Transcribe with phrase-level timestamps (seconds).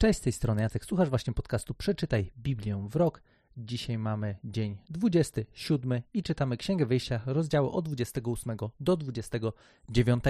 [0.00, 0.84] Cześć, z tej strony Jacek.
[0.84, 3.22] Słuchasz właśnie podcastu Przeczytaj Biblię w rok.
[3.56, 10.24] Dzisiaj mamy dzień 27 i czytamy Księgę Wyjścia, rozdziały od 28 do 29.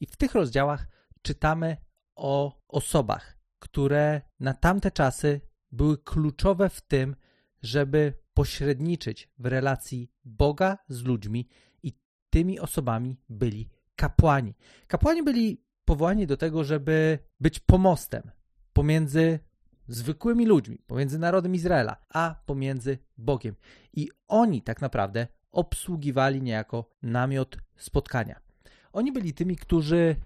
[0.00, 0.86] I w tych rozdziałach
[1.22, 1.76] czytamy
[2.14, 5.40] o osobach, które na tamte czasy
[5.72, 7.16] były kluczowe w tym,
[7.62, 11.48] żeby pośredniczyć w relacji Boga z ludźmi
[11.82, 11.92] i
[12.30, 14.54] tymi osobami byli kapłani.
[14.86, 18.30] Kapłani byli powołani do tego, żeby być pomostem
[18.72, 19.38] pomiędzy
[19.88, 23.54] zwykłymi ludźmi, pomiędzy narodem Izraela, a pomiędzy Bogiem.
[23.92, 28.40] I oni tak naprawdę obsługiwali niejako namiot spotkania.
[28.92, 30.16] Oni byli tymi, którzy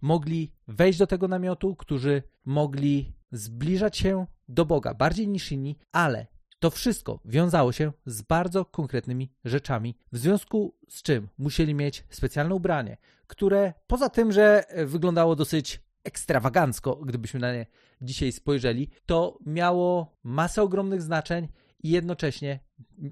[0.00, 6.26] mogli wejść do tego namiotu, którzy mogli zbliżać się do Boga bardziej niż inni, ale
[6.58, 12.54] to wszystko wiązało się z bardzo konkretnymi rzeczami, w związku z czym musieli mieć specjalne
[12.54, 17.66] ubranie, które poza tym, że wyglądało dosyć ekstrawagancko, gdybyśmy na nie
[18.02, 21.48] dzisiaj spojrzeli, to miało masę ogromnych znaczeń
[21.82, 22.60] i jednocześnie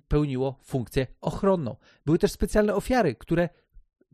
[0.08, 1.77] pełniło funkcję ochronną.
[2.06, 3.48] Były też specjalne ofiary, które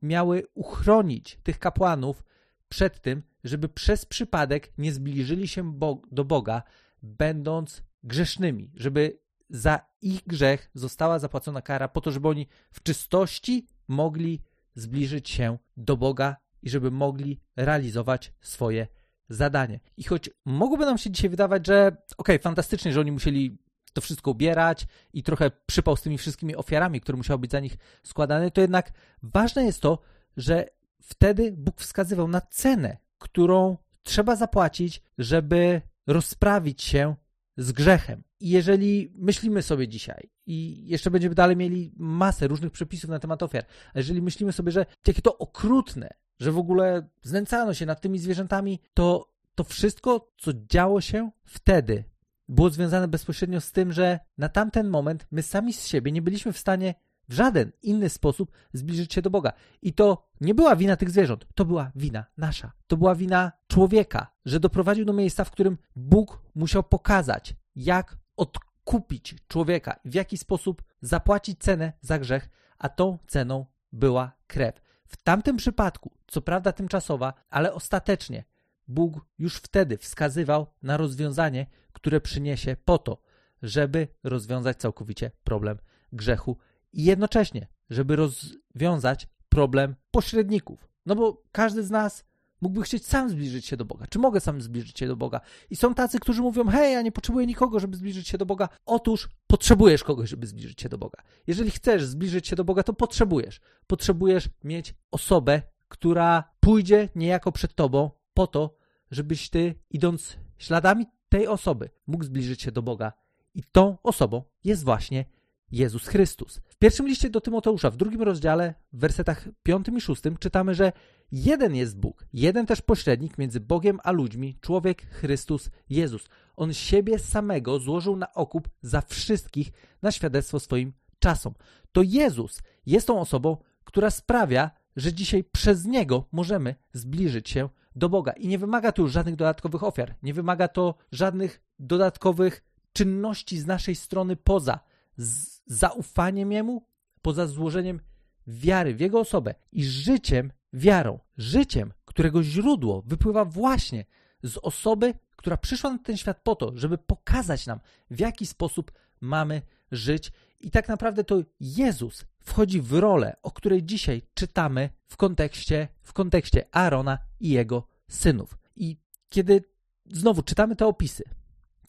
[0.02, 2.24] miały uchronić tych kapłanów
[2.68, 5.78] przed tym, żeby przez przypadek nie zbliżyli się
[6.12, 6.62] do Boga,
[7.02, 9.18] będąc grzesznymi, żeby
[9.50, 14.42] za ich grzech została zapłacona kara po to, żeby oni w czystości mogli
[14.74, 18.86] zbliżyć się do Boga i żeby mogli realizować swoje
[19.28, 19.80] zadanie.
[19.96, 23.58] I choć mogłoby nam się dzisiaj wydawać, że okej, okay, fantastycznie, że oni musieli
[23.92, 27.76] to wszystko ubierać i trochę przypał z tymi wszystkimi ofiarami, które musiały być za nich
[28.02, 28.92] składane, to jednak
[29.22, 29.98] ważne jest to,
[30.36, 30.66] że
[31.02, 37.14] wtedy Bóg wskazywał na cenę, którą trzeba zapłacić, żeby rozprawić się
[37.56, 38.22] z grzechem.
[38.40, 43.42] I jeżeli myślimy sobie dzisiaj, i jeszcze będziemy dalej mieli masę różnych przepisów na temat
[43.42, 48.00] ofiar, a jeżeli myślimy sobie, że jakie to okrutne, że w ogóle znęcano się nad
[48.00, 52.04] tymi zwierzętami, to to wszystko, co działo się wtedy,
[52.48, 56.52] było związane bezpośrednio z tym, że na tamten moment my sami z siebie nie byliśmy
[56.52, 56.94] w stanie
[57.28, 59.52] w żaden inny sposób zbliżyć się do Boga.
[59.82, 62.72] I to nie była wina tych zwierząt, to była wina nasza.
[62.86, 69.34] To była wina człowieka, że doprowadził do miejsca, w którym Bóg musiał pokazać, jak odkupić
[69.48, 72.48] człowieka, w jaki sposób zapłacić cenę za grzech,
[72.78, 74.80] a tą ceną była krew.
[75.06, 78.44] W tamtym przypadku, co prawda tymczasowa, ale ostatecznie
[78.88, 83.22] Bóg już wtedy wskazywał na rozwiązanie, które przyniesie po to,
[83.62, 85.78] żeby rozwiązać całkowicie problem
[86.12, 86.56] grzechu
[86.94, 90.88] i jednocześnie, żeby rozwiązać problem pośredników.
[91.06, 92.24] No bo każdy z nas
[92.60, 94.06] mógłby chcieć sam zbliżyć się do Boga.
[94.06, 95.40] Czy mogę sam zbliżyć się do Boga?
[95.70, 98.68] I są tacy, którzy mówią: Hej, ja nie potrzebuję nikogo, żeby zbliżyć się do Boga.
[98.86, 101.22] Otóż potrzebujesz kogoś, żeby zbliżyć się do Boga.
[101.46, 103.60] Jeżeli chcesz zbliżyć się do Boga, to potrzebujesz.
[103.86, 108.76] Potrzebujesz mieć osobę, która pójdzie niejako przed tobą po to,
[109.10, 113.12] żebyś ty, idąc śladami tej osoby, mógł zbliżyć się do Boga.
[113.54, 115.24] I tą osobą jest właśnie
[115.72, 116.60] Jezus Chrystus.
[116.84, 120.92] Pierwszym liście do Tymoteusza, w drugim rozdziale, w wersetach 5 i 6 czytamy, że
[121.32, 126.28] jeden jest Bóg, jeden też pośrednik między Bogiem a ludźmi, człowiek Chrystus Jezus.
[126.56, 131.54] On siebie samego złożył na okup za wszystkich na świadectwo swoim czasom.
[131.92, 138.08] To Jezus jest tą osobą, która sprawia, że dzisiaj przez Niego możemy zbliżyć się do
[138.08, 138.32] Boga.
[138.32, 143.66] I nie wymaga to już żadnych dodatkowych ofiar, nie wymaga to żadnych dodatkowych czynności z
[143.66, 144.80] naszej strony poza
[145.16, 146.86] z zaufaniem Jemu,
[147.22, 148.00] poza złożeniem
[148.46, 154.04] wiary w Jego osobę i życiem wiarą, życiem, którego źródło wypływa właśnie
[154.42, 157.80] z osoby, która przyszła na ten świat po to, żeby pokazać nam,
[158.10, 160.32] w jaki sposób mamy żyć.
[160.60, 166.12] I tak naprawdę to Jezus wchodzi w rolę, o której dzisiaj czytamy w kontekście, w
[166.12, 168.58] kontekście Aarona i jego synów.
[168.76, 168.96] I
[169.28, 169.64] kiedy
[170.06, 171.24] znowu czytamy te opisy,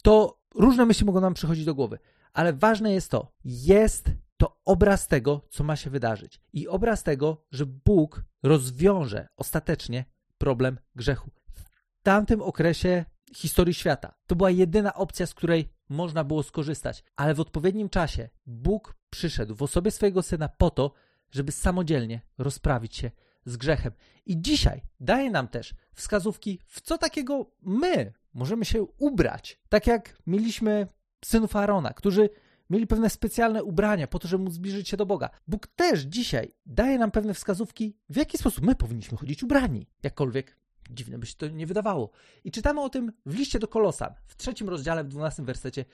[0.01, 1.99] to różne myśli mogą nam przychodzić do głowy
[2.35, 6.41] ale ważne jest to, jest to obraz tego, co ma się wydarzyć.
[6.53, 10.05] I obraz tego, że Bóg rozwiąże ostatecznie
[10.37, 11.31] problem grzechu.
[11.53, 11.63] W
[12.03, 17.39] tamtym okresie historii świata to była jedyna opcja, z której można było skorzystać, ale w
[17.39, 20.93] odpowiednim czasie Bóg przyszedł w osobie swojego syna po to,
[21.31, 23.11] żeby samodzielnie rozprawić się
[23.45, 23.93] z grzechem.
[24.25, 29.59] I dzisiaj daje nam też wskazówki, w co takiego my możemy się ubrać.
[29.69, 30.87] Tak jak mieliśmy
[31.25, 32.29] synów Aarona, którzy
[32.69, 35.29] mieli pewne specjalne ubrania po to, żeby móc zbliżyć się do Boga.
[35.47, 39.87] Bóg też dzisiaj daje nam pewne wskazówki, w jaki sposób my powinniśmy chodzić ubrani.
[40.03, 40.57] Jakkolwiek
[40.89, 42.11] dziwne by się to nie wydawało.
[42.43, 45.85] I czytamy o tym w liście do Kolosan, w trzecim rozdziale, w dwunastym wersecie,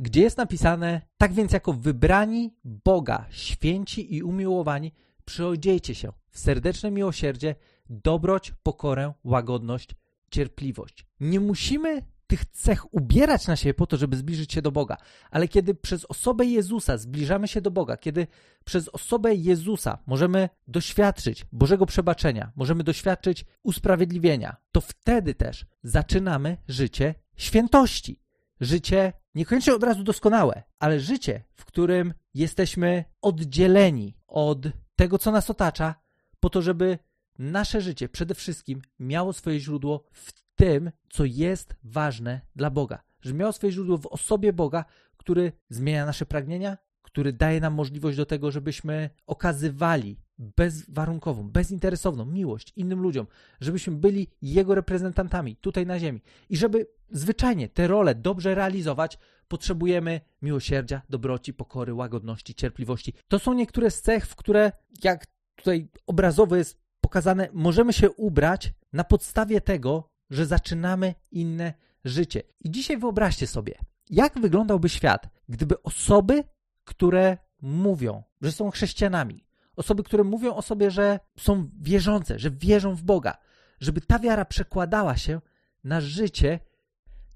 [0.00, 4.92] gdzie jest napisane: Tak więc, jako wybrani Boga, święci i umiłowani,
[5.24, 7.54] przyodziejcie się w serdeczne miłosierdzie,
[7.90, 9.90] dobroć, pokorę, łagodność,
[10.30, 11.06] cierpliwość.
[11.20, 14.96] Nie musimy tych cech ubierać na siebie po to, żeby zbliżyć się do Boga.
[15.30, 18.26] Ale kiedy przez osobę Jezusa zbliżamy się do Boga, kiedy
[18.64, 27.14] przez osobę Jezusa możemy doświadczyć Bożego przebaczenia, możemy doświadczyć usprawiedliwienia, to wtedy też zaczynamy życie
[27.36, 28.20] świętości.
[28.60, 34.66] Życie niekoniecznie od razu doskonałe, ale życie, w którym jesteśmy oddzieleni od
[34.96, 35.94] tego, co nas otacza,
[36.40, 36.98] po to, żeby
[37.38, 43.02] nasze życie przede wszystkim miało swoje źródło w tym, co jest ważne dla Boga.
[43.20, 44.84] Że miało swoje źródło w osobie Boga,
[45.16, 52.72] który zmienia nasze pragnienia, który daje nam możliwość do tego, żebyśmy okazywali bezwarunkową, bezinteresowną miłość
[52.76, 53.26] innym ludziom,
[53.60, 56.22] żebyśmy byli Jego reprezentantami tutaj na ziemi.
[56.48, 59.18] I żeby zwyczajnie te role dobrze realizować,
[59.48, 63.14] potrzebujemy miłosierdzia, dobroci, pokory, łagodności, cierpliwości.
[63.28, 64.72] To są niektóre z cech, w które,
[65.04, 65.26] jak
[65.56, 71.74] tutaj obrazowo jest pokazane, możemy się ubrać na podstawie tego, że zaczynamy inne
[72.04, 72.42] życie.
[72.60, 73.74] I dzisiaj wyobraźcie sobie,
[74.10, 76.44] jak wyglądałby świat, gdyby osoby,
[76.84, 79.44] które mówią, że są chrześcijanami,
[79.76, 83.36] osoby, które mówią o sobie, że są wierzące, że wierzą w Boga,
[83.80, 85.40] żeby ta wiara przekładała się
[85.84, 86.60] na życie,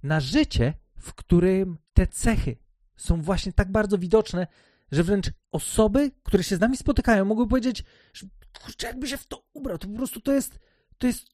[0.02, 2.56] na życie, w którym te cechy
[2.97, 4.47] są właśnie tak bardzo widoczne,
[4.93, 8.26] że wręcz osoby, które się z nami spotykają, mogły powiedzieć, że
[8.62, 10.58] kurczę, jakby się w to ubrał, to po prostu to jest,
[10.99, 11.26] to jest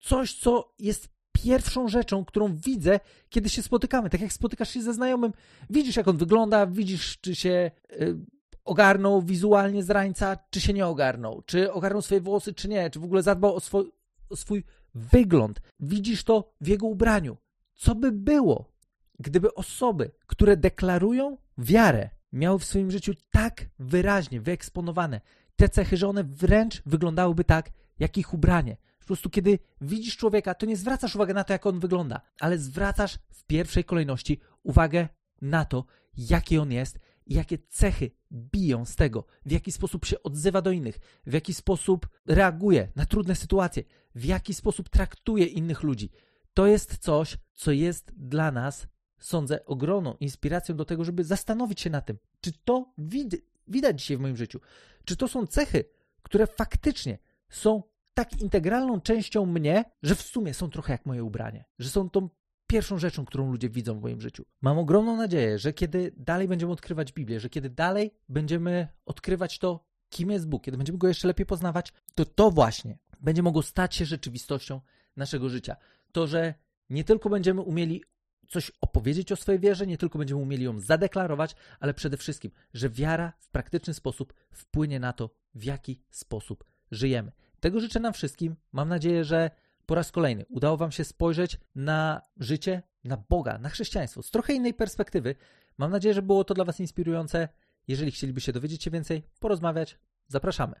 [0.00, 4.10] coś, co jest pierwszą rzeczą, którą widzę, kiedy się spotykamy.
[4.10, 5.32] Tak jak spotykasz się ze znajomym,
[5.70, 8.16] widzisz, jak on wygląda, widzisz, czy się y,
[8.64, 13.00] ogarnął wizualnie z rańca, czy się nie ogarnął, czy ogarnął swoje włosy, czy nie, czy
[13.00, 13.92] w ogóle zadbał o, swój,
[14.30, 14.64] o swój
[14.94, 15.60] wygląd.
[15.80, 17.36] Widzisz to w jego ubraniu.
[17.74, 18.72] Co by było,
[19.18, 25.20] gdyby osoby, które deklarują wiarę, miały w swoim życiu tak wyraźnie wyeksponowane
[25.56, 28.76] te cechy, że one wręcz wyglądałyby tak, jak ich ubranie.
[29.10, 33.18] Prostu, kiedy widzisz człowieka, to nie zwracasz uwagi na to, jak on wygląda, ale zwracasz
[33.30, 35.08] w pierwszej kolejności uwagę
[35.42, 35.84] na to,
[36.16, 40.98] jaki on jest jakie cechy biją z tego, w jaki sposób się odzywa do innych,
[41.26, 43.82] w jaki sposób reaguje na trudne sytuacje,
[44.14, 46.10] w jaki sposób traktuje innych ludzi.
[46.54, 48.86] To jest coś, co jest dla nas,
[49.18, 54.16] sądzę, ogromną inspiracją do tego, żeby zastanowić się na tym, czy to wid- widać dzisiaj
[54.16, 54.60] w moim życiu,
[55.04, 55.84] czy to są cechy,
[56.22, 57.18] które faktycznie
[57.48, 57.89] są
[58.24, 62.28] tak integralną częścią mnie, że w sumie są trochę jak moje ubranie, że są tą
[62.66, 64.44] pierwszą rzeczą, którą ludzie widzą w moim życiu.
[64.60, 69.84] Mam ogromną nadzieję, że kiedy dalej będziemy odkrywać Biblię, że kiedy dalej będziemy odkrywać to,
[70.08, 73.94] kim jest Bóg, kiedy będziemy go jeszcze lepiej poznawać, to to właśnie będzie mogło stać
[73.94, 74.80] się rzeczywistością
[75.16, 75.76] naszego życia.
[76.12, 76.54] To, że
[76.90, 78.04] nie tylko będziemy umieli
[78.48, 82.90] coś opowiedzieć o swojej wierze, nie tylko będziemy umieli ją zadeklarować, ale przede wszystkim, że
[82.90, 87.32] wiara w praktyczny sposób wpłynie na to, w jaki sposób żyjemy.
[87.60, 88.56] Tego życzę nam wszystkim.
[88.72, 89.50] Mam nadzieję, że
[89.86, 94.52] po raz kolejny udało Wam się spojrzeć na życie, na Boga, na chrześcijaństwo z trochę
[94.52, 95.34] innej perspektywy.
[95.78, 97.48] Mam nadzieję, że było to dla Was inspirujące.
[97.88, 99.98] Jeżeli chcielibyście dowiedzieć się więcej, porozmawiać,
[100.28, 100.74] zapraszamy.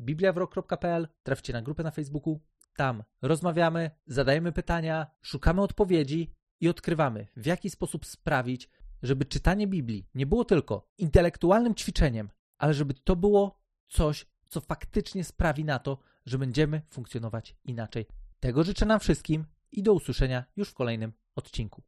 [0.00, 2.40] bibliawrok.pl, trafcie na grupę na Facebooku.
[2.76, 8.70] Tam rozmawiamy, zadajemy pytania, szukamy odpowiedzi i odkrywamy, w jaki sposób sprawić,
[9.02, 15.24] żeby czytanie Biblii nie było tylko intelektualnym ćwiczeniem, ale żeby to było coś, co faktycznie
[15.24, 18.06] sprawi na to, że będziemy funkcjonować inaczej.
[18.40, 21.82] Tego życzę nam wszystkim i do usłyszenia już w kolejnym odcinku.